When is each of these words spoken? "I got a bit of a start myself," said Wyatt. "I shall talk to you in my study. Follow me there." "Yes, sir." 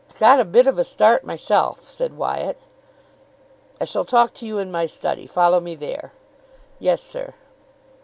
"I 0.15 0.17
got 0.19 0.39
a 0.39 0.45
bit 0.45 0.65
of 0.65 0.79
a 0.79 0.83
start 0.83 1.23
myself," 1.25 1.87
said 1.87 2.17
Wyatt. 2.17 2.57
"I 3.79 3.85
shall 3.85 4.03
talk 4.03 4.33
to 4.33 4.47
you 4.47 4.57
in 4.57 4.71
my 4.71 4.87
study. 4.87 5.27
Follow 5.27 5.59
me 5.59 5.75
there." 5.75 6.11
"Yes, 6.79 7.03
sir." 7.03 7.35